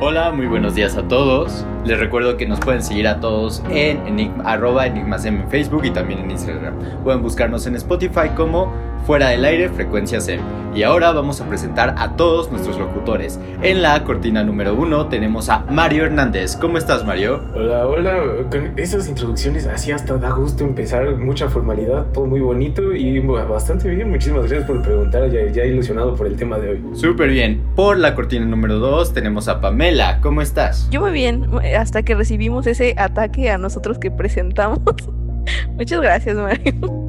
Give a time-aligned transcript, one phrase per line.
[0.00, 1.66] Hola, muy buenos días a todos.
[1.84, 5.90] Les recuerdo que nos pueden seguir a todos en enigma, arroba enigmasem en Facebook y
[5.90, 6.74] también en Instagram.
[7.02, 8.72] Pueden buscarnos en Spotify como
[9.06, 10.42] Fuera del Aire Frecuencias M.
[10.74, 13.38] Y ahora vamos a presentar a todos nuestros locutores.
[13.62, 16.56] En la cortina número uno tenemos a Mario Hernández.
[16.56, 17.42] ¿Cómo estás, Mario?
[17.54, 18.16] Hola, hola.
[18.50, 21.16] Con esas introducciones así hasta da gusto empezar.
[21.16, 24.10] Mucha formalidad, todo muy bonito y bastante bien.
[24.10, 25.30] Muchísimas gracias por preguntar.
[25.30, 26.84] Ya, ya ilusionado por el tema de hoy.
[26.94, 27.62] Súper bien.
[27.76, 30.18] Por la cortina número dos tenemos a Pamela.
[30.22, 30.88] ¿Cómo estás?
[30.90, 31.46] Yo muy bien,
[31.76, 34.80] hasta que recibimos ese ataque a nosotros que presentamos.
[35.76, 37.03] Muchas gracias, Mario.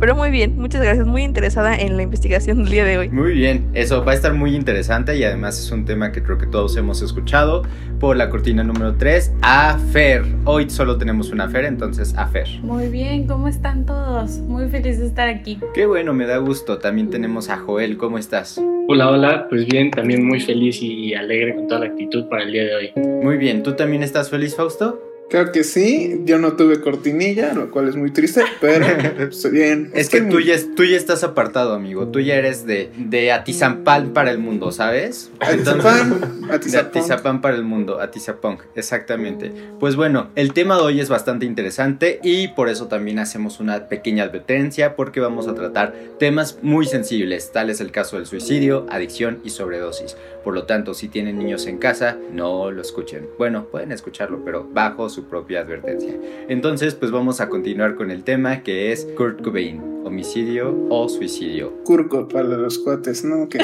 [0.00, 1.06] Pero muy bien, muchas gracias.
[1.06, 3.08] Muy interesada en la investigación del día de hoy.
[3.08, 6.38] Muy bien, eso va a estar muy interesante y además es un tema que creo
[6.38, 7.62] que todos hemos escuchado.
[8.00, 10.24] Por la cortina número 3, Afer.
[10.44, 12.48] Hoy solo tenemos una Fer, entonces Afer.
[12.60, 14.38] Muy bien, ¿cómo están todos?
[14.40, 15.58] Muy feliz de estar aquí.
[15.74, 16.78] Qué bueno, me da gusto.
[16.78, 18.60] También tenemos a Joel, ¿cómo estás?
[18.86, 22.52] Hola, hola, pues bien, también muy feliz y alegre con toda la actitud para el
[22.52, 22.92] día de hoy.
[23.22, 25.13] Muy bien, ¿tú también estás feliz, Fausto?
[25.30, 28.86] Creo que sí, yo no tuve cortinilla, lo cual es muy triste, pero
[29.30, 29.90] estoy bien.
[29.94, 32.08] Es que tú ya, tú ya, estás apartado, amigo.
[32.08, 35.30] Tú ya eres de, de Atizapán para el mundo, ¿sabes?
[35.40, 36.92] Atizapán, Atizapán.
[36.92, 39.50] De Atizapán para el mundo, Atizapán, exactamente.
[39.80, 43.88] Pues bueno, el tema de hoy es bastante interesante y por eso también hacemos una
[43.88, 48.86] pequeña advertencia porque vamos a tratar temas muy sensibles, tal es el caso del suicidio,
[48.90, 50.16] adicción y sobredosis.
[50.44, 53.26] Por lo tanto, si tienen niños en casa, no lo escuchen.
[53.38, 56.14] Bueno, pueden escucharlo, pero bajo su propia advertencia.
[56.48, 61.72] Entonces, pues vamos a continuar con el tema que es Kurt Cobain, homicidio o suicidio.
[61.84, 63.48] Kurko para los cuates, ¿no?
[63.48, 63.60] Que,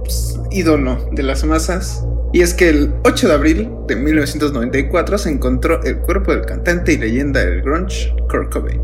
[0.00, 2.04] pues, ídolo de las masas.
[2.32, 6.92] Y es que el 8 de abril de 1994 se encontró el cuerpo del cantante
[6.92, 8.82] y leyenda del grunge Kurt Cobain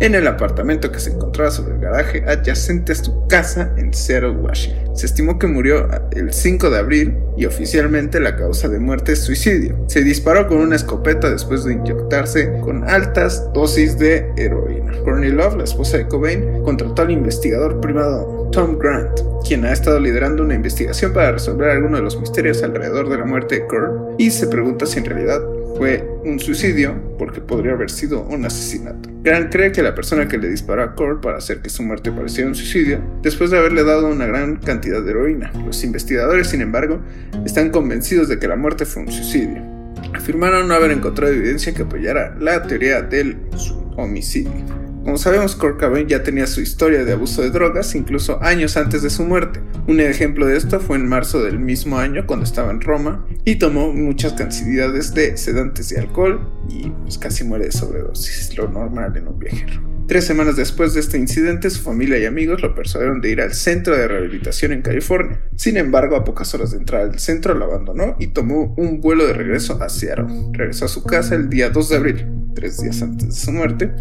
[0.00, 4.30] en el apartamento que se encontraba sobre el garaje adyacente a su casa en Seattle,
[4.30, 4.96] Washington.
[4.96, 9.20] Se estimó que murió el 5 de abril y oficialmente la causa de muerte es
[9.20, 9.78] suicidio.
[9.86, 14.92] Se disparó con una escopeta después de inyectarse con altas dosis de heroína.
[15.04, 20.00] Courtney Love, la esposa de Cobain, contrató al investigador privado Tom Grant, quien ha estado
[20.00, 24.18] liderando una investigación para resolver algunos de los misterios alrededor de la muerte de Kurt
[24.18, 25.40] y se pregunta si en realidad
[25.76, 29.08] fue un suicidio porque podría haber sido un asesinato.
[29.22, 32.12] Grant cree que la persona que le disparó a Kurt para hacer que su muerte
[32.12, 35.52] pareciera un suicidio, después de haberle dado una gran cantidad de heroína.
[35.66, 37.00] Los investigadores, sin embargo,
[37.44, 39.62] están convencidos de que la muerte fue un suicidio.
[40.14, 43.38] Afirmaron no haber encontrado evidencia que apoyara la teoría del
[43.96, 44.87] homicidio.
[45.04, 49.10] Como sabemos, Kurt ya tenía su historia de abuso de drogas incluso años antes de
[49.10, 49.60] su muerte.
[49.86, 53.56] Un ejemplo de esto fue en marzo del mismo año cuando estaba en Roma y
[53.56, 59.16] tomó muchas cantidades de sedantes y alcohol y pues casi muere de sobredosis, lo normal
[59.16, 59.87] en un viajero.
[60.08, 63.52] Tres semanas después de este incidente, su familia y amigos lo persuadieron de ir al
[63.52, 65.38] centro de rehabilitación en California.
[65.54, 69.26] Sin embargo, a pocas horas de entrar al centro lo abandonó y tomó un vuelo
[69.26, 70.24] de regreso a Seattle.
[70.52, 72.26] Regresó a su casa el día 2 de abril
[72.58, 73.92] tres días antes de su muerte.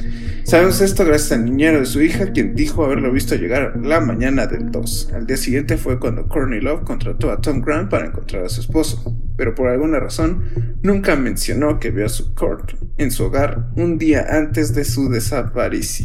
[0.44, 4.47] Sabemos esto gracias al niñero de su hija, quien dijo haberlo visto llegar la mañana
[4.47, 5.12] del 2.
[5.13, 8.62] Al día siguiente fue cuando Courtney Love contrató a Tom Grant para encontrar a su
[8.62, 10.46] esposo, pero por alguna razón
[10.81, 15.09] nunca mencionó que vio a su Kurt en su hogar un día antes de su
[15.09, 15.97] desaparición.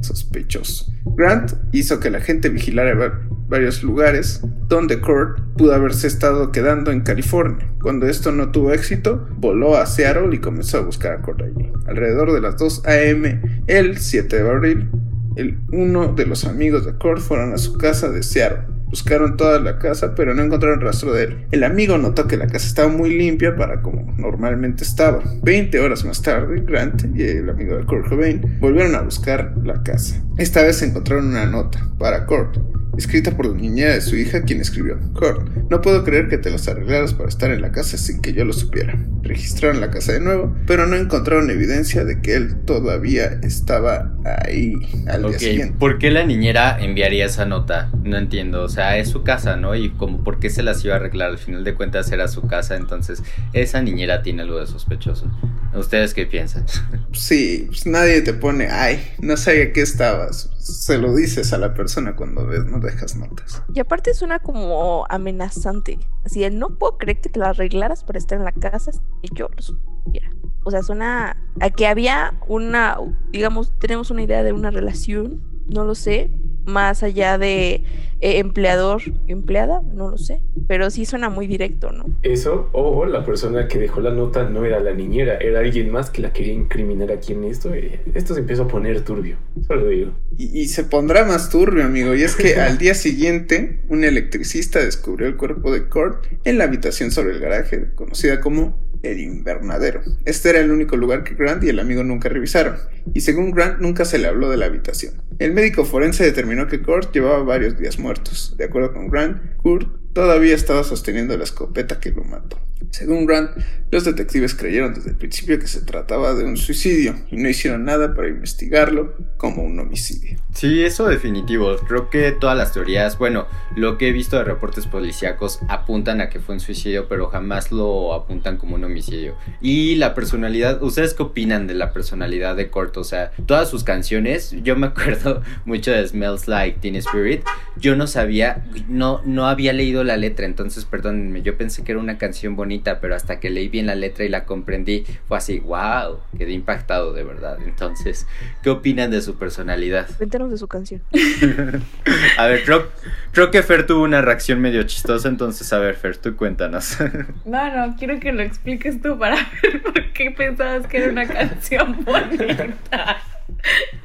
[0.00, 0.92] Sospechoso.
[1.16, 7.02] Grant hizo que la gente vigilara varios lugares donde Kurt pudo haberse estado quedando en
[7.02, 7.70] California.
[7.82, 11.70] Cuando esto no tuvo éxito, voló a Seattle y comenzó a buscar a Kurt allí.
[11.86, 14.90] Alrededor de las 2 a.m., el 7 de abril,
[15.36, 18.73] el, uno de los amigos de Kurt fueron a su casa de Seattle.
[18.94, 21.46] Buscaron toda la casa, pero no encontraron rastro de él.
[21.50, 25.20] El amigo notó que la casa estaba muy limpia para como normalmente estaba.
[25.42, 29.82] Veinte horas más tarde, Grant y el amigo de Kurt Cobain volvieron a buscar la
[29.82, 30.22] casa.
[30.38, 32.56] Esta vez encontraron una nota para Kurt
[32.96, 36.50] escrita por la niñera de su hija, quien escribió: Kurt, no puedo creer que te
[36.50, 38.98] los arreglaras para estar en la casa sin que yo lo supiera.
[39.22, 44.12] Registraron la casa de nuevo, pero no encontraron evidencia de que él todavía estaba
[44.44, 44.74] ahí
[45.08, 45.76] al día siguiente.
[45.78, 47.90] ¿Por qué la niñera enviaría esa nota?
[48.02, 48.62] No entiendo.
[48.62, 49.74] O sea, es su casa, ¿no?
[49.74, 51.30] Y como por qué se las iba a arreglar.
[51.30, 53.22] Al final de cuentas era su casa, entonces
[53.52, 55.30] esa niñera tiene algo de sospechoso.
[55.74, 56.64] ¿Ustedes qué piensan?
[57.12, 60.50] Sí, pues nadie te pone, ay, no sabía qué estabas.
[60.58, 63.62] Se lo dices a la persona cuando ves, no dejas notas.
[63.72, 66.00] Y aparte suena como amenazante.
[66.24, 68.90] Así, no puedo creer que te lo arreglaras para estar en la casa
[69.22, 70.28] y yo lo supiera.
[70.64, 72.96] O sea, suena a que había una,
[73.30, 76.32] digamos, tenemos una idea de una relación, no lo sé,
[76.66, 77.84] más allá de
[78.20, 82.06] eh, empleador, empleada, no lo sé, pero sí suena muy directo, ¿no?
[82.22, 86.10] Eso, o la persona que dejó la nota no era la niñera, era alguien más
[86.10, 87.74] que la quería incriminar aquí en esto.
[87.76, 90.12] Y esto se empieza a poner turbio, solo digo.
[90.38, 92.14] Y, y se pondrá más turbio, amigo.
[92.14, 96.64] Y es que al día siguiente, un electricista descubrió el cuerpo de Kurt en la
[96.64, 100.02] habitación sobre el garaje, conocida como el invernadero.
[100.24, 102.76] Este era el único lugar que Grant y el amigo nunca revisaron,
[103.12, 105.14] y según Grant nunca se le habló de la habitación.
[105.38, 108.54] El médico forense determinó que Kurt llevaba varios días muertos.
[108.56, 112.58] De acuerdo con Grant, Kurt todavía estaba sosteniendo la escopeta que lo mató.
[112.90, 113.50] Según Grant,
[113.90, 117.84] los detectives creyeron desde el principio que se trataba de un suicidio y no hicieron
[117.84, 120.38] nada para investigarlo como un homicidio.
[120.52, 121.76] Sí, eso definitivo.
[121.88, 126.28] Creo que todas las teorías, bueno, lo que he visto de reportes policíacos apuntan a
[126.28, 129.36] que fue un suicidio, pero jamás lo apuntan como un homicidio.
[129.60, 132.96] Y la personalidad, ¿ustedes qué opinan de la personalidad de Kurt?
[132.96, 137.42] O sea, todas sus canciones, yo me acuerdo mucho de Smells Like Teen Spirit.
[137.76, 142.00] Yo no sabía, no, no había leído la letra, entonces perdónenme, yo pensé que era
[142.00, 142.63] una canción bonita,
[143.00, 147.12] pero hasta que leí bien la letra y la comprendí, fue así, wow, quedé impactado
[147.12, 147.58] de verdad.
[147.64, 148.26] Entonces,
[148.62, 150.08] ¿qué opinan de su personalidad?
[150.16, 151.02] Cuéntanos de su canción.
[152.38, 152.88] A ver, creo,
[153.32, 156.96] creo que Fer tuvo una reacción medio chistosa, entonces a ver, Fer, tú cuéntanos.
[157.44, 161.26] No, no, quiero que lo expliques tú para ver por qué pensabas que era una
[161.26, 162.66] canción bonita.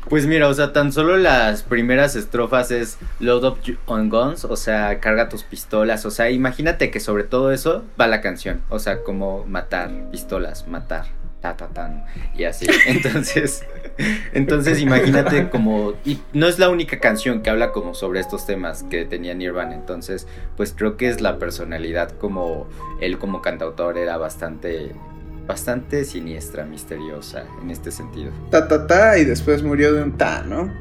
[0.08, 4.56] Pues mira, o sea, tan solo las primeras estrofas es load up on guns, o
[4.56, 8.80] sea, carga tus pistolas, o sea, imagínate que sobre todo eso va la canción, o
[8.80, 11.06] sea, como matar, pistolas, matar,
[11.42, 12.66] ta ta tan y así.
[12.88, 13.64] Entonces,
[14.34, 18.84] entonces imagínate como y no es la única canción que habla como sobre estos temas
[18.84, 20.26] que tenía Nirvana, entonces,
[20.58, 22.68] pues creo que es la personalidad como
[23.00, 24.94] él como cantautor era bastante
[25.50, 28.32] bastante siniestra, misteriosa en este sentido.
[28.52, 30.72] Ta ta ta y después murió de un ta, ¿no?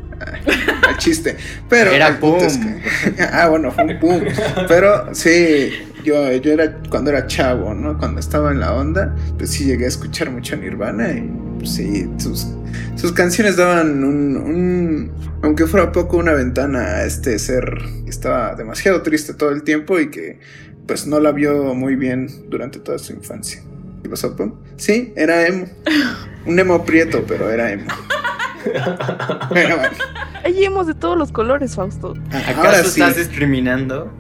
[0.91, 1.37] El chiste.
[1.70, 2.75] Pero Era el punto es pum.
[3.17, 4.20] que- ah, bueno, fue un pum.
[4.69, 5.70] Pero sí,
[6.05, 7.97] yo, yo era cuando era chavo, ¿no?
[7.97, 12.06] Cuando estaba en la onda, pues sí llegué a escuchar mucho Nirvana y pues, sí,
[12.19, 12.47] sus,
[12.97, 15.12] sus canciones daban un, un,
[15.43, 17.64] aunque fuera poco, una ventana a este ser
[18.05, 20.41] que estaba demasiado triste todo el tiempo y que
[20.87, 23.62] pues no la vio muy bien durante toda su infancia.
[24.09, 24.55] ¿Qué pasó, Pum?
[24.79, 25.67] Sí, era emo.
[26.47, 27.85] Un emo prieto, pero era emo.
[29.53, 29.95] Pero bueno,
[30.45, 32.15] Ahí hemos de todos los colores, Fausto.
[32.31, 34.11] ¿Acaso ahora sí, estás discriminando?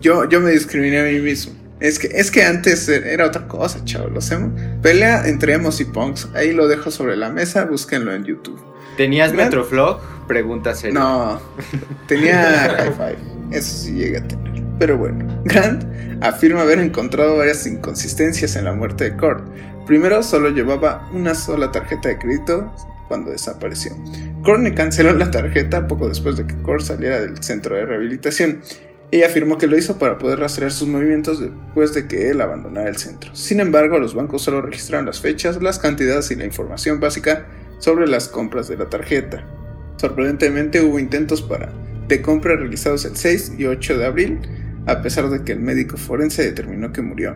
[0.00, 1.54] yo, yo me discriminé a mí mismo.
[1.80, 4.50] Es que, es que antes era otra cosa, chavo, lo hacemos.
[4.82, 6.28] Pelea entre emos y punks.
[6.34, 8.60] Ahí lo dejo sobre la mesa, búsquenlo en YouTube.
[8.98, 10.00] ¿Tenías Gran- Metroflog?
[10.26, 10.98] Pregunta seria.
[11.00, 11.40] No,
[12.06, 13.56] tenía hi-fi.
[13.56, 14.57] Eso sí llega a tener.
[14.78, 15.84] Pero bueno, Grant
[16.20, 19.44] afirma haber encontrado varias inconsistencias en la muerte de Kurt.
[19.86, 22.72] Primero, solo llevaba una sola tarjeta de crédito
[23.08, 23.92] cuando desapareció.
[24.44, 28.60] Courtney canceló la tarjeta poco después de que Kurt saliera del centro de rehabilitación.
[29.10, 32.90] Ella afirmó que lo hizo para poder rastrear sus movimientos después de que él abandonara
[32.90, 33.34] el centro.
[33.34, 37.46] Sin embargo, los bancos solo registraron las fechas, las cantidades y la información básica
[37.78, 39.44] sobre las compras de la tarjeta.
[39.96, 41.72] Sorprendentemente hubo intentos para
[42.06, 44.38] de compra realizados el 6 y 8 de abril,
[44.86, 47.34] a pesar de que el médico forense determinó que murió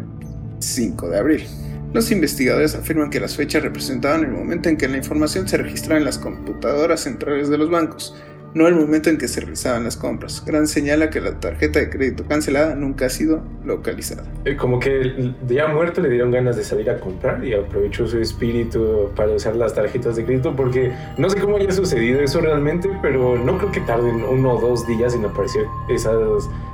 [0.61, 1.47] 5 de abril.
[1.93, 5.99] Los investigadores afirman que las fechas representaban el momento en que la información se registraba
[5.99, 8.17] en las computadoras centrales de los bancos,
[8.55, 10.43] no el momento en que se realizaban las compras.
[10.45, 14.25] Gran señala que la tarjeta de crédito cancelada nunca ha sido localizada.
[14.45, 18.19] Eh, Como que ya muerto le dieron ganas de salir a comprar y aprovechó su
[18.19, 22.91] espíritu para usar las tarjetas de crédito porque no sé cómo haya sucedido eso realmente,
[23.01, 26.15] pero no creo que tarden uno o dos días en aparecer esas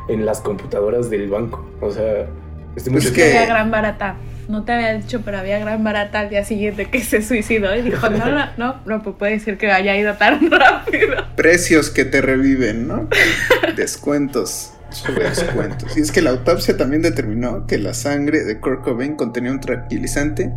[0.09, 1.65] en las computadoras del banco.
[1.81, 2.27] O sea,
[2.77, 4.17] este Pues mucho que- gran barata.
[4.49, 7.75] No te había dicho, pero había gran barata al día siguiente que se suicidó.
[7.77, 11.17] Y dijo, no, no, no, no puede ser que haya ido tan rápido.
[11.37, 13.09] Precios que te reviven, ¿no?
[13.77, 14.73] Descuentos.
[14.91, 15.95] sobre descuentos.
[15.99, 19.61] Y es que la autopsia también determinó que la sangre de Kurt Cobain contenía un
[19.61, 20.51] tranquilizante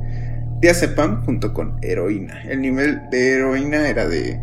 [0.61, 2.43] diazepam junto con heroína.
[2.43, 4.39] El nivel de heroína era de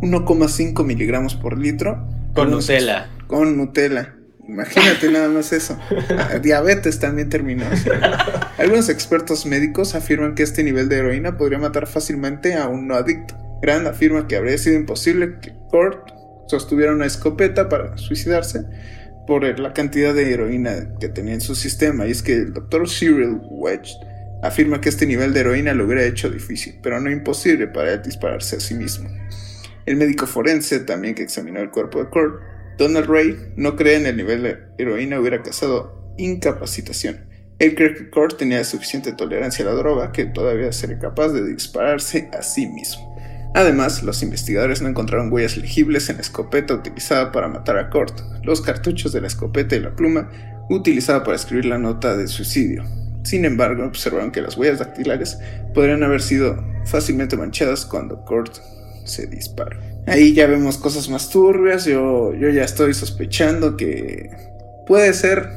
[0.00, 2.06] 1,5 miligramos por litro.
[2.34, 3.08] Con Nutella.
[3.26, 4.14] Con Nutella.
[4.46, 5.78] Imagínate nada más eso.
[6.42, 7.64] Diabetes también terminó.
[7.66, 7.88] así.
[8.58, 12.94] Algunos expertos médicos afirman que este nivel de heroína podría matar fácilmente a un no
[12.94, 13.36] adicto.
[13.62, 16.10] Grant afirma que habría sido imposible que Kurt
[16.48, 18.64] sostuviera una escopeta para suicidarse
[19.26, 22.06] por la cantidad de heroína que tenía en su sistema.
[22.06, 23.92] Y es que el doctor Cyril Wedge
[24.42, 28.02] afirma que este nivel de heroína lo hubiera hecho difícil, pero no imposible para él
[28.02, 29.08] dispararse a sí mismo.
[29.86, 34.06] El médico forense también que examinó el cuerpo de Kurt Donald Ray no cree en
[34.06, 37.26] el nivel de heroína hubiera causado incapacitación.
[37.58, 41.46] Él cree que Kurt tenía suficiente tolerancia a la droga que todavía sería capaz de
[41.46, 43.12] dispararse a sí mismo.
[43.54, 48.18] Además, los investigadores no encontraron huellas legibles en la escopeta utilizada para matar a Kurt,
[48.42, 50.30] los cartuchos de la escopeta y la pluma
[50.70, 52.82] utilizada para escribir la nota de suicidio.
[53.24, 55.38] Sin embargo, observaron que las huellas dactilares
[55.74, 58.56] podrían haber sido fácilmente manchadas cuando Kurt
[59.04, 59.91] se disparó.
[60.06, 64.30] Ahí ya vemos cosas más turbias, yo, yo ya estoy sospechando que
[64.86, 65.48] puede ser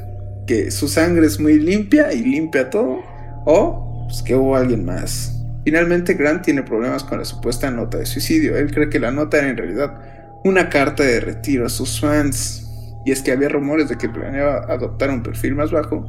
[0.45, 2.99] que su sangre es muy limpia y limpia todo,
[3.45, 5.35] o pues, que hubo alguien más
[5.65, 8.55] Finalmente, Grant tiene problemas con la supuesta nota de suicidio.
[8.55, 9.99] Él cree que la nota era en realidad
[10.43, 12.69] una carta de retiro a sus fans.
[13.03, 16.07] Y es que había rumores de que planeaba adoptar un perfil más bajo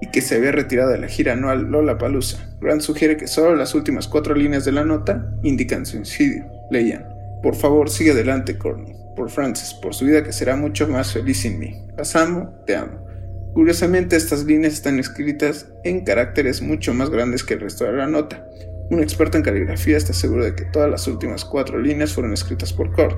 [0.00, 2.38] y que se había retirado de la gira anual Lollapalooza.
[2.60, 6.46] Grant sugiere que solo las últimas cuatro líneas de la nota indican suicidio.
[6.72, 7.04] Leían:
[7.42, 8.94] Por favor, sigue adelante, Courtney.
[9.16, 11.74] Por Francis, por su vida que será mucho más feliz sin mí.
[11.96, 13.06] Las amo, te amo.
[13.54, 18.06] Curiosamente, estas líneas están escritas en caracteres mucho más grandes que el resto de la
[18.06, 18.48] nota,
[18.90, 22.72] un experto en caligrafía está seguro de que todas las últimas cuatro líneas fueron escritas
[22.72, 23.16] por Cord,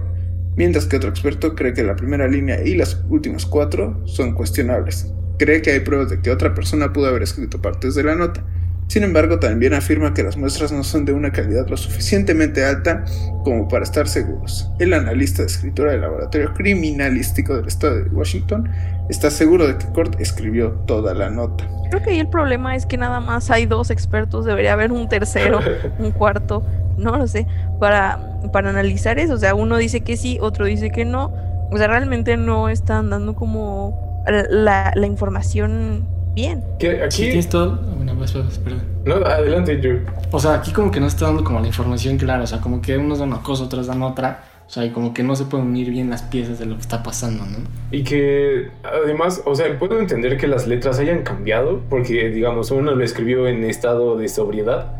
[0.56, 5.12] mientras que otro experto cree que la primera línea y las últimas cuatro son cuestionables.
[5.38, 8.44] Cree que hay pruebas de que otra persona pudo haber escrito partes de la nota,
[8.90, 13.04] sin embargo, también afirma que las muestras no son de una calidad lo suficientemente alta
[13.44, 14.68] como para estar seguros.
[14.80, 18.68] El analista de escritura del Laboratorio Criminalístico del Estado de Washington
[19.08, 21.68] está seguro de que Kurt escribió toda la nota.
[21.90, 25.08] Creo que ahí el problema es que nada más hay dos expertos, debería haber un
[25.08, 25.60] tercero,
[26.00, 26.64] un cuarto,
[26.98, 27.46] no lo sé,
[27.78, 29.34] para, para analizar eso.
[29.34, 31.32] O sea, uno dice que sí, otro dice que no.
[31.70, 36.64] O sea, realmente no están dando como la, la información bien.
[36.80, 37.22] Que aquí...
[37.22, 37.78] tienes todo...
[38.20, 38.82] Bueno, perdón.
[39.06, 39.92] No, adelante, yo.
[40.30, 42.82] O sea, aquí como que no está dando como la información clara, o sea, como
[42.82, 44.44] que unos dan una cosa, otros dan otra.
[44.66, 46.82] O sea, y como que no se pueden unir bien las piezas de lo que
[46.82, 47.58] está pasando, ¿no?
[47.90, 52.94] Y que además, o sea, puedo entender que las letras hayan cambiado, porque digamos, uno
[52.94, 54.92] lo escribió en estado de sobriedad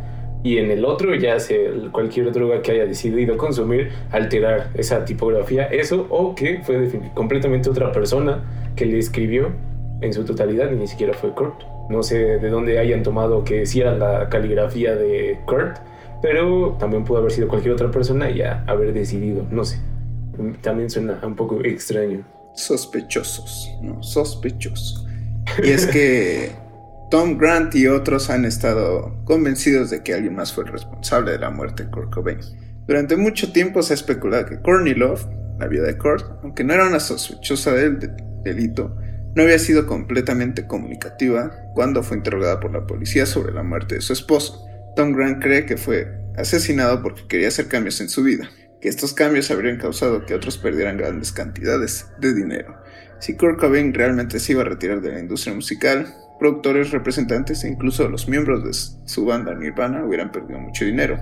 [0.42, 1.58] y en el otro ya sea
[1.92, 7.92] cualquier droga que haya decidido consumir alterar esa tipografía, eso, o que fue completamente otra
[7.92, 9.50] persona que le escribió
[10.00, 11.79] en su totalidad, ni siquiera fue Kurt.
[11.90, 15.78] No sé de dónde hayan tomado que sí era la caligrafía de Kurt,
[16.23, 19.80] pero también pudo haber sido cualquier otra persona y ya haber decidido, no sé.
[20.62, 22.25] También suena un poco extraño.
[22.54, 24.02] Sospechosos, ¿no?
[24.02, 25.06] Sospechosos.
[25.62, 26.52] Y es que
[27.11, 31.38] Tom Grant y otros han estado convencidos de que alguien más fue el responsable de
[31.38, 32.38] la muerte de Kurt Cobain.
[32.87, 35.26] Durante mucho tiempo se ha especulado que Courtney Love,
[35.59, 37.99] la vida de Kurt, aunque no era una sospechosa del
[38.44, 38.97] delito,
[39.34, 44.00] no había sido completamente comunicativa cuando fue interrogada por la policía sobre la muerte de
[44.00, 44.66] su esposo.
[44.96, 49.12] Tom Grant cree que fue asesinado porque quería hacer cambios en su vida, que estos
[49.12, 52.76] cambios habrían causado que otros perdieran grandes cantidades de dinero.
[53.20, 56.06] Si Kurt Cobain realmente se iba a retirar de la industria musical,
[56.38, 58.72] productores, representantes e incluso los miembros de
[59.04, 61.20] su banda Nirvana hubieran perdido mucho dinero.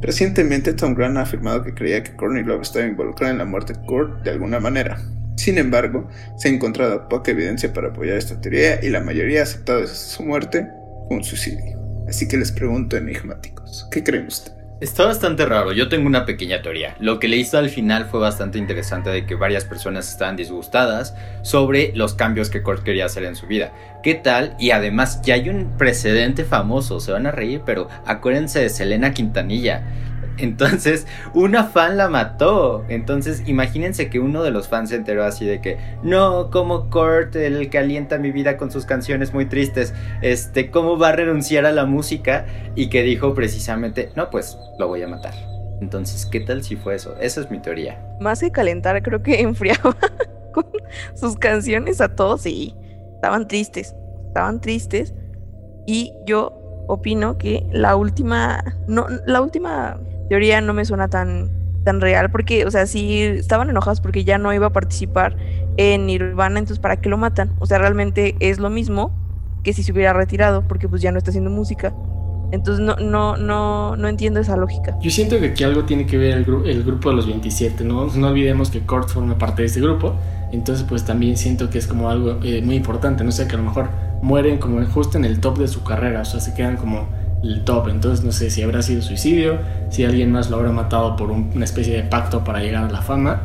[0.00, 3.72] Recientemente Tom Grant ha afirmado que creía que Courtney Love estaba involucrada en la muerte
[3.72, 4.98] de Kurt de alguna manera,
[5.42, 9.42] sin embargo, se ha encontrado poca evidencia para apoyar esta teoría y la mayoría ha
[9.42, 10.68] aceptado su muerte
[11.10, 11.80] un suicidio.
[12.08, 14.62] Así que les pregunto enigmáticos, ¿qué creen ustedes?
[14.80, 16.96] Está bastante raro, yo tengo una pequeña teoría.
[17.00, 21.92] Lo que leíste al final fue bastante interesante de que varias personas estaban disgustadas sobre
[21.94, 23.72] los cambios que Kurt quería hacer en su vida.
[24.04, 24.54] ¿Qué tal?
[24.60, 29.12] Y además ya hay un precedente famoso, se van a reír, pero acuérdense de Selena
[29.12, 29.82] Quintanilla.
[30.38, 32.84] Entonces, una fan la mató.
[32.88, 37.36] Entonces, imagínense que uno de los fans se enteró así de que, no, como Kurt,
[37.36, 41.66] el que alienta mi vida con sus canciones muy tristes, este, ¿cómo va a renunciar
[41.66, 42.46] a la música?
[42.74, 45.34] Y que dijo precisamente, no, pues lo voy a matar.
[45.80, 47.16] Entonces, ¿qué tal si fue eso?
[47.20, 48.00] Esa es mi teoría.
[48.20, 49.96] Más que calentar, creo que enfriaba
[50.52, 50.66] con
[51.14, 52.74] sus canciones a todos y
[53.14, 53.94] estaban tristes.
[54.28, 55.12] Estaban tristes.
[55.86, 59.98] Y yo opino que la última, no, la última
[60.32, 61.50] teoría no me suena tan,
[61.84, 65.36] tan real, porque, o sea, si estaban enojados porque ya no iba a participar
[65.76, 67.52] en Nirvana, entonces ¿para qué lo matan?
[67.58, 69.12] O sea, realmente es lo mismo
[69.62, 71.92] que si se hubiera retirado, porque pues ya no está haciendo música.
[72.50, 74.96] Entonces no, no, no, no entiendo esa lógica.
[75.02, 78.06] Yo siento que aquí algo tiene que ver el, el grupo de los 27, ¿no?
[78.06, 80.14] No olvidemos que Kurt forma parte de este grupo,
[80.50, 83.58] entonces pues también siento que es como algo eh, muy importante, no sé, que a
[83.58, 83.90] lo mejor
[84.22, 87.06] mueren como justo en el top de su carrera, o sea, se quedan como
[87.42, 87.88] el top.
[87.88, 89.58] Entonces no sé si habrá sido suicidio,
[89.90, 93.02] si alguien más lo habrá matado por una especie de pacto para llegar a la
[93.02, 93.42] fama,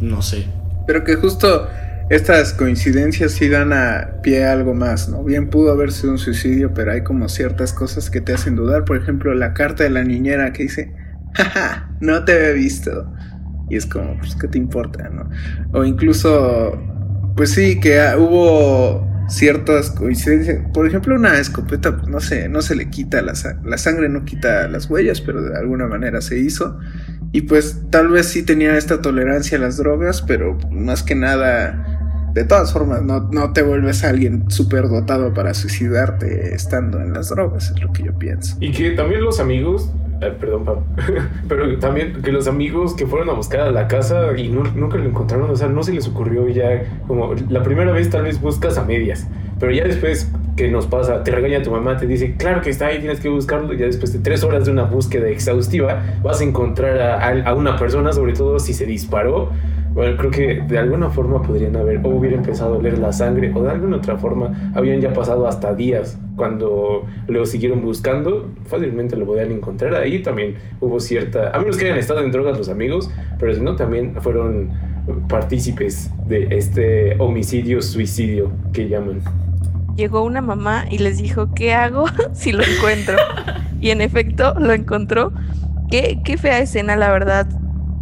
[0.00, 0.46] no sé.
[0.86, 1.68] Pero que justo
[2.08, 5.24] estas coincidencias sí dan a pie a algo más, ¿no?
[5.24, 8.84] Bien pudo haber sido un suicidio, pero hay como ciertas cosas que te hacen dudar.
[8.84, 10.94] Por ejemplo, la carta de la niñera que dice,
[11.32, 13.12] jaja, no te había visto.
[13.68, 15.28] Y es como, pues, ¿qué te importa, no?
[15.72, 16.80] O incluso,
[17.34, 20.62] pues sí, que hubo ciertas coincidencias.
[20.72, 23.32] Por ejemplo, una escopeta, pues, no sé, no se le quita la,
[23.64, 26.78] la sangre, no quita las huellas, pero de alguna manera se hizo.
[27.32, 32.30] Y pues tal vez sí tenía esta tolerancia a las drogas, pero más que nada,
[32.32, 37.28] de todas formas, no, no te vuelves alguien súper dotado para suicidarte estando en las
[37.30, 38.56] drogas, es lo que yo pienso.
[38.60, 40.78] Y que también los amigos, eh, perdón, Pam,
[41.48, 45.04] pero también que los amigos que fueron a buscar a la casa y nunca lo
[45.04, 48.78] encontraron, o sea, no se les ocurrió ya, como la primera vez tal vez buscas
[48.78, 49.26] a medias,
[49.58, 52.86] pero ya después que nos pasa, te regaña tu mamá, te dice, claro que está
[52.86, 56.40] ahí, tienes que buscarlo, y ya después de tres horas de una búsqueda exhaustiva, vas
[56.40, 59.50] a encontrar a una persona, sobre todo si se disparó.
[59.96, 63.50] Bueno, creo que de alguna forma podrían haber, o hubiera empezado a oler la sangre,
[63.54, 69.16] o de alguna otra forma habían ya pasado hasta días cuando lo siguieron buscando, fácilmente
[69.16, 69.94] lo podían encontrar.
[69.94, 73.62] Ahí también hubo cierta, a menos que hayan estado en drogas los amigos, pero si
[73.62, 74.68] no, también fueron
[75.30, 79.22] partícipes de este homicidio-suicidio que llaman.
[79.96, 83.16] Llegó una mamá y les dijo, ¿qué hago si lo encuentro?
[83.80, 85.32] Y en efecto lo encontró.
[85.90, 87.48] Qué, qué fea escena, la verdad.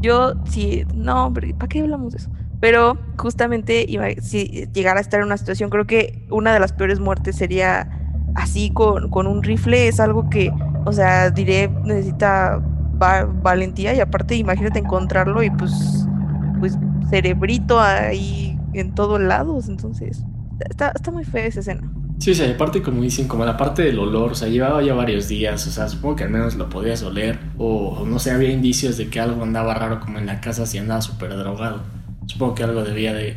[0.04, 2.28] Yo sí, no, ¿para qué hablamos de eso?
[2.58, 6.73] Pero justamente iba, si llegara a estar en una situación, creo que una de las
[6.73, 7.88] peores muertes sería
[8.34, 9.88] así con, con un rifle.
[9.88, 12.61] Es algo que, o sea, diré, necesita
[12.92, 16.11] va- valentía y aparte imagínate encontrarlo y pues,
[16.58, 19.68] pues cerebrito ahí en todos lados.
[19.68, 20.26] Entonces,
[20.58, 21.82] está, está muy fea esa escena.
[22.18, 24.94] Sí, o sea, aparte como dicen, como la parte del olor, o sea, llevaba ya
[24.94, 28.50] varios días, o sea, supongo que al menos lo podías oler, o no sé, había
[28.50, 31.83] indicios de que algo andaba raro como en la casa si andaba súper drogado.
[32.26, 33.37] Supongo que algo debía de,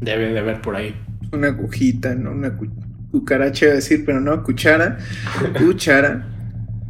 [0.00, 0.94] debe de haber por ahí.
[1.32, 2.32] Una agujita, ¿no?
[2.32, 2.72] Una cu-
[3.10, 4.98] cucaracha, iba a decir, pero no, cuchara,
[5.56, 6.32] cuchara.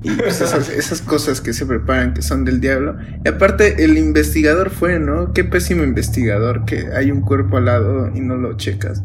[0.03, 2.97] Y pues esas, esas cosas que se preparan que son del diablo.
[3.25, 5.33] Y aparte, el investigador fue, ¿no?
[5.33, 9.03] Qué pésimo investigador que hay un cuerpo al lado y no lo checas.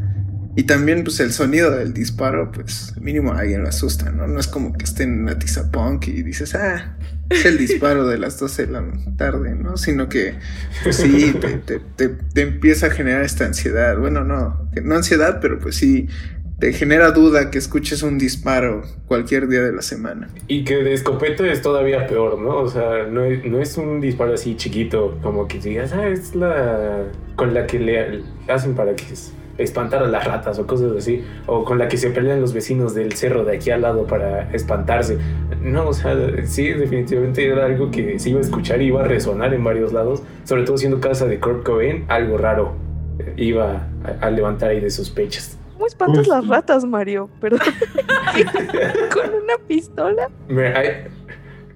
[0.55, 4.27] Y también, pues, el sonido del disparo, pues, mínimo a alguien lo asusta, ¿no?
[4.27, 5.37] No es como que esté en una
[6.07, 6.97] y dices, ah,
[7.29, 8.83] es el disparo de las 12 de la
[9.17, 9.77] tarde, ¿no?
[9.77, 10.35] Sino que,
[10.83, 13.97] pues sí, te, te, te, te empieza a generar esta ansiedad.
[13.97, 16.09] Bueno, no, no ansiedad, pero pues sí,
[16.61, 20.29] te genera duda que escuches un disparo cualquier día de la semana.
[20.47, 22.57] Y que de escopeta es todavía peor, ¿no?
[22.57, 26.35] O sea, no es, no es un disparo así chiquito, como que digas, ah, es
[26.35, 29.05] la con la que le hacen para que
[29.63, 32.93] espantar a las ratas o cosas así, o con la que se pelean los vecinos
[32.93, 35.17] del cerro de aquí al lado para espantarse.
[35.61, 39.07] No, o sea, sí, definitivamente era algo que se iba a escuchar y iba a
[39.07, 42.73] resonar en varios lados, sobre todo siendo casa de Kurt Cobain, algo raro
[43.19, 43.87] eh, iba
[44.19, 45.57] a, a levantar ahí de sospechas.
[45.73, 46.27] ¿Cómo espantas Uf.
[46.27, 47.29] las ratas, Mario?
[47.39, 47.59] Perdón.
[49.13, 50.29] ¿Con una pistola?
[50.47, 51.03] Me- hay-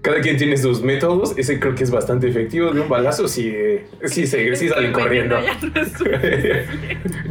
[0.06, 1.34] cada quien tiene sus métodos.
[1.38, 2.72] Ese creo que es bastante efectivo.
[2.72, 5.38] De un balazo, sí, eh, sí, se- sí salen corriendo.
[5.42, 6.66] Ya no es suficiente.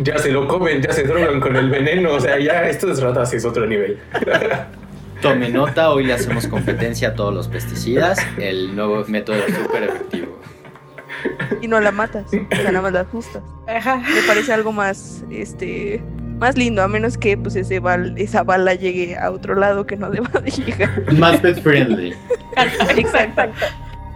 [0.01, 2.13] ya se lo comen, ya se drogan con el veneno.
[2.15, 3.99] O sea, ya estas ratas es otro nivel.
[5.23, 8.19] Tome nota, hoy le hacemos competencia a todos los pesticidas.
[8.39, 10.39] El nuevo método súper efectivo.
[11.63, 12.27] Y no la matas.
[12.27, 13.43] O sea, nada más la ajustas.
[13.67, 13.97] Ajá.
[13.97, 16.03] Me parece algo más, este,
[16.39, 19.97] más lindo, a menos que pues ese bal, esa bala llegue a otro lado que
[19.97, 21.11] no deba de llegar.
[21.15, 22.13] Más pet friendly.
[22.97, 23.43] Exacto.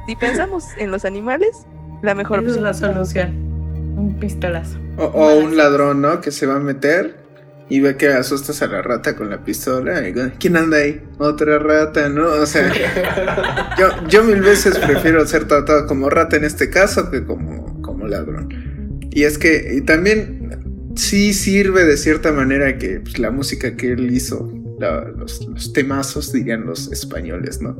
[0.06, 1.66] Si pensamos en los animales,
[2.02, 3.28] la mejor Esa es la solución.
[3.96, 4.78] Un pistolazo.
[4.96, 6.20] O, o un ladrón, ¿no?
[6.20, 7.28] Que se va a meter
[7.70, 10.08] y ve que asustas a la rata con la pistola.
[10.08, 11.02] Y, ¿Quién anda ahí?
[11.18, 12.26] Otra rata, ¿no?
[12.26, 12.72] O sea,
[13.78, 18.06] yo, yo mil veces prefiero ser tratado como rata en este caso que como, como
[18.06, 19.00] ladrón.
[19.10, 23.92] Y es que y también sí sirve de cierta manera que pues, la música que
[23.92, 27.76] él hizo, los, los temazos, dirían los españoles, ¿no?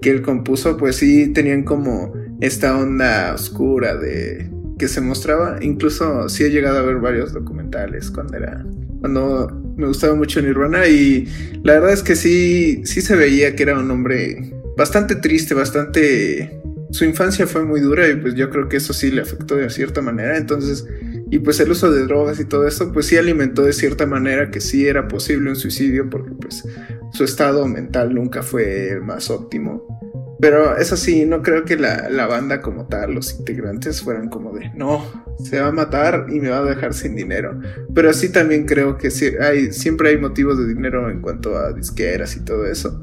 [0.00, 5.58] Que él compuso, pues sí tenían como esta onda oscura de que se mostraba.
[5.62, 8.64] Incluso sí he llegado a ver varios documentales cuando era.
[9.00, 10.86] Cuando me gustaba mucho Nirvana.
[10.88, 11.28] Y
[11.62, 12.82] la verdad es que sí.
[12.84, 16.60] Sí se veía que era un hombre bastante triste, bastante.
[16.90, 19.70] Su infancia fue muy dura y pues yo creo que eso sí le afectó de
[19.70, 20.36] cierta manera.
[20.36, 20.84] Entonces,
[21.32, 24.50] y pues el uso de drogas y todo eso, pues sí alimentó de cierta manera
[24.50, 26.62] que sí era posible un suicidio porque pues
[27.10, 30.36] su estado mental nunca fue el más óptimo.
[30.42, 34.52] Pero eso sí, no creo que la, la banda como tal, los integrantes fueran como
[34.52, 35.06] de, no,
[35.42, 37.58] se va a matar y me va a dejar sin dinero.
[37.94, 41.72] Pero sí también creo que sí hay, siempre hay motivos de dinero en cuanto a
[41.72, 43.00] disqueras y todo eso.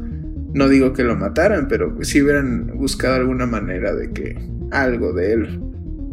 [0.54, 4.38] No digo que lo mataran, pero sí hubieran buscado alguna manera de que
[4.70, 5.60] algo de él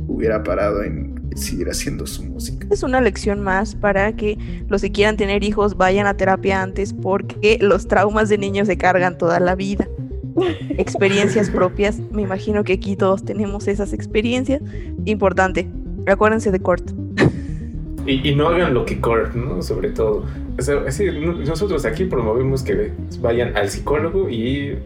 [0.08, 2.66] hubiera parado en seguir haciendo su música.
[2.70, 6.92] Es una lección más para que los que quieran tener hijos vayan a terapia antes
[6.92, 9.88] porque los traumas de niños se cargan toda la vida.
[10.70, 14.62] Experiencias propias, me imagino que aquí todos tenemos esas experiencias.
[15.04, 15.68] Importante,
[16.06, 16.90] acuérdense de Kurt.
[18.06, 19.62] Y, y no hagan lo que Kurt, ¿no?
[19.62, 20.24] Sobre todo.
[20.58, 20.76] O sea,
[21.46, 24.78] nosotros aquí promovemos que vayan al psicólogo y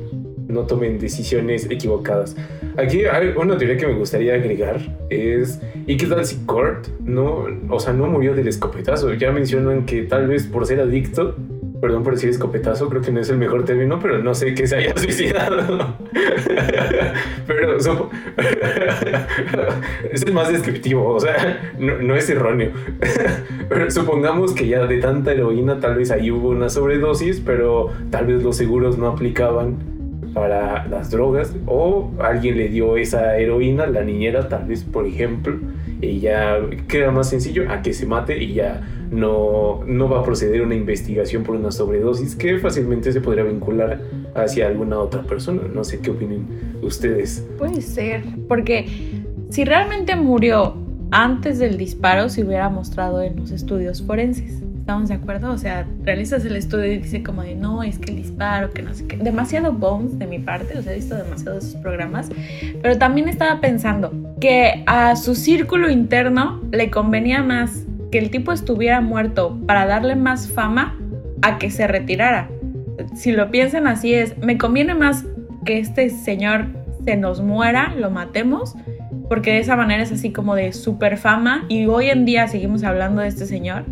[0.50, 2.36] no tomen decisiones equivocadas.
[2.76, 7.46] Aquí hay una teoría que me gustaría agregar es, ¿y qué tal si Kurt no,
[7.68, 9.14] o sea, no murió del escopetazo?
[9.14, 11.34] Ya mencionan que tal vez por ser adicto
[11.80, 14.66] Perdón por decir escopetazo, creo que no es el mejor término, pero no sé que
[14.66, 15.96] se haya suicidado.
[17.46, 17.76] pero
[20.12, 22.72] es el más descriptivo, o sea, no, es erróneo.
[23.68, 28.26] pero supongamos que ya de tanta heroína tal vez ahí hubo una sobredosis, pero tal
[28.26, 29.99] vez los seguros no aplicaban
[30.34, 35.58] para las drogas o alguien le dio esa heroína, la niñera tal vez, por ejemplo,
[36.00, 40.22] y ya queda más sencillo a que se mate y ya no, no va a
[40.22, 44.00] proceder una investigación por una sobredosis que fácilmente se podría vincular
[44.34, 45.62] hacia alguna otra persona.
[45.72, 46.46] No sé qué opinen
[46.82, 47.46] ustedes.
[47.58, 48.86] Puede ser, porque
[49.50, 50.76] si realmente murió
[51.10, 54.62] antes del disparo, se hubiera mostrado en los estudios forenses.
[54.90, 55.52] ¿Estamos de acuerdo?
[55.52, 58.82] O sea, realizas el estudio y dice como de no, es que el disparo, que
[58.82, 59.18] no sé qué.
[59.18, 62.28] Demasiado bones de mi parte, o sea, he visto demasiados esos programas.
[62.82, 68.50] Pero también estaba pensando que a su círculo interno le convenía más que el tipo
[68.50, 70.98] estuviera muerto para darle más fama
[71.42, 72.50] a que se retirara.
[73.14, 75.24] Si lo piensan así es, me conviene más
[75.64, 76.66] que este señor
[77.04, 78.74] se nos muera, lo matemos,
[79.28, 82.82] porque de esa manera es así como de super fama y hoy en día seguimos
[82.82, 83.84] hablando de este señor,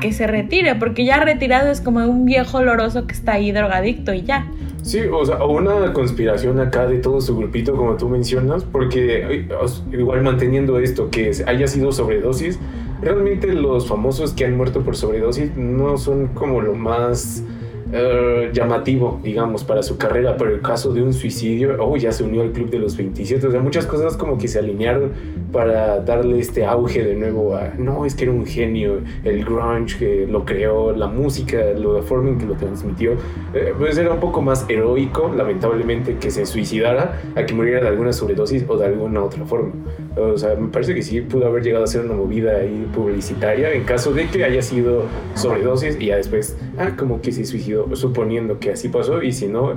[0.00, 4.12] que se retire, porque ya retirado es como un viejo oloroso que está ahí drogadicto
[4.14, 4.50] y ya.
[4.82, 9.46] Sí, o sea, una conspiración acá de todo su grupito, como tú mencionas, porque
[9.92, 12.58] igual manteniendo esto, que haya sido sobredosis,
[13.00, 17.42] realmente los famosos que han muerto por sobredosis no son como lo más
[17.92, 22.24] eh, llamativo, digamos, para su carrera, pero el caso de un suicidio, oh, ya se
[22.24, 25.12] unió al club de los 27, o sea, muchas cosas como que se alinearon
[25.52, 29.98] para darle este auge de nuevo a, no, es que era un genio, el grunge
[29.98, 33.12] que lo creó, la música, la forma en que lo transmitió,
[33.54, 37.88] eh, pues era un poco más heroico, lamentablemente, que se suicidara a que muriera de
[37.88, 39.72] alguna sobredosis o de alguna otra forma.
[40.16, 43.72] O sea, me parece que sí pudo haber llegado a ser una movida ahí publicitaria
[43.72, 47.94] en caso de que haya sido sobredosis y ya después, ah, como que se suicidó,
[47.96, 49.76] suponiendo que así pasó y si no,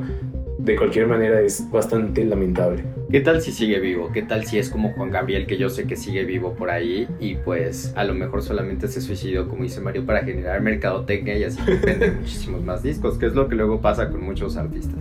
[0.60, 2.84] de cualquier manera es bastante lamentable.
[3.10, 4.12] ¿Qué tal si sigue vivo?
[4.12, 7.08] ¿Qué tal si es como Juan Gabriel, que yo sé que sigue vivo por ahí
[7.20, 11.46] y pues a lo mejor solamente se suicidó, como dice Mario, para generar mercadotecnia y
[11.46, 15.00] así vender muchísimos más discos, que es lo que luego pasa con muchos artistas?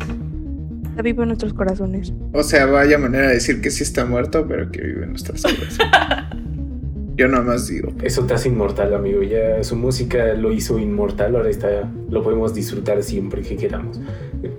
[0.97, 2.11] Está vivo en nuestros corazones.
[2.33, 5.43] O sea, vaya manera de decir que sí está muerto, pero que vive en nuestros
[5.43, 5.77] corazones.
[7.19, 7.93] Yo nada más digo.
[8.03, 9.23] Eso te hace inmortal, amigo.
[9.23, 14.01] Ya su música lo hizo inmortal, ahora está, lo podemos disfrutar siempre que queramos.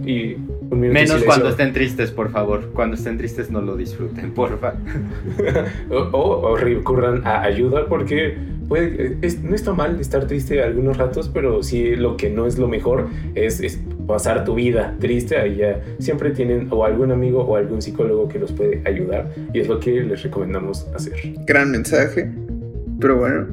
[0.06, 0.36] Y
[0.70, 2.70] Menos cuando estén tristes, por favor.
[2.72, 4.76] Cuando estén tristes no lo disfruten, porfa.
[5.90, 11.64] o, o, recurran a ayuda porque puede, no está mal estar triste algunos ratos, pero
[11.64, 15.82] sí lo que no es lo mejor es, es pasar tu vida triste, ahí ya
[16.00, 19.80] siempre tienen o algún amigo o algún psicólogo que los puede ayudar y es lo
[19.80, 21.14] que les recomendamos hacer.
[21.46, 22.32] Gran mensaje,
[23.00, 23.48] pero bueno,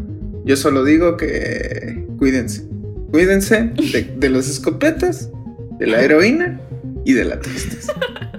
[0.44, 2.66] yo solo digo que cuídense,
[3.10, 3.72] cuídense
[4.16, 5.30] de, los escopetas,
[5.78, 6.60] de la heroína
[7.04, 7.92] y de la tristeza.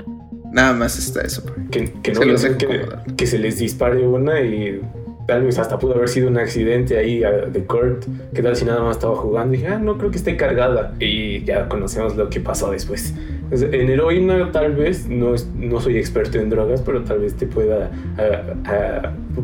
[0.51, 1.43] Nada más está eso.
[1.69, 2.21] Que, que no
[2.57, 2.85] que,
[3.17, 4.81] que se les dispare una y
[5.27, 8.05] tal vez hasta pudo haber sido un accidente ahí de Kurt.
[8.33, 9.53] ¿Qué tal si nada más estaba jugando?
[9.53, 10.93] Y dije, ah, no creo que esté cargada.
[10.99, 13.13] Y ya conocemos lo que pasó después.
[13.51, 17.91] en heroína tal vez, no, no soy experto en drogas, pero tal vez te pueda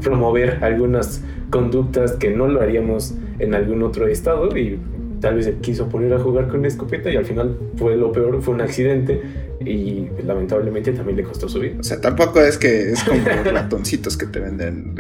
[0.02, 4.80] promover algunas conductas que no lo haríamos en algún otro estado y
[5.20, 8.41] tal vez se quiso poner a jugar con escopeta y al final fue lo peor,
[8.41, 9.22] fue un accidente
[9.63, 11.76] y lamentablemente también le costó su vida.
[11.80, 14.96] O sea, tampoco es que es como ratoncitos que te venden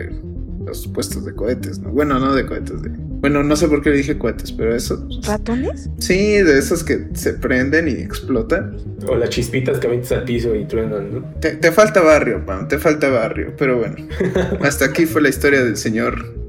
[0.71, 1.89] los puestos de cohetes, ¿no?
[1.89, 2.89] Bueno, no de cohetes, de...
[2.89, 5.05] Bueno, no sé por qué dije cohetes, pero eso...
[5.23, 5.89] ¿Ratones?
[5.99, 8.77] Sí, de esos que se prenden y explotan.
[9.05, 11.33] O las chispitas que aventas al piso y truenan, ¿no?
[11.41, 13.97] Te, te falta barrio, Pam, te falta barrio, pero bueno.
[14.61, 16.40] Hasta aquí fue la historia del señor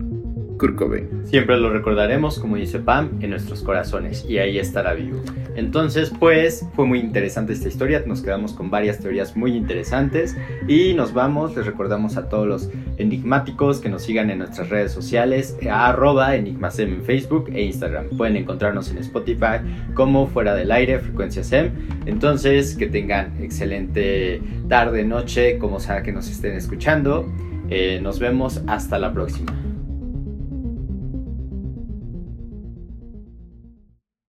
[1.24, 5.20] Siempre lo recordaremos, como dice Pam, en nuestros corazones y ahí estará vivo.
[5.56, 10.36] Entonces, pues fue muy interesante esta historia, nos quedamos con varias teorías muy interesantes
[10.68, 14.92] y nos vamos, les recordamos a todos los enigmáticos que nos sigan en nuestras redes
[14.92, 18.08] sociales, arroba enigmasem en Facebook e Instagram.
[18.16, 19.58] Pueden encontrarnos en Spotify
[19.94, 21.70] como fuera del aire, frecuencia SEM.
[22.06, 27.26] Entonces, que tengan excelente tarde, noche, como sea que nos estén escuchando.
[27.68, 29.71] Eh, nos vemos hasta la próxima.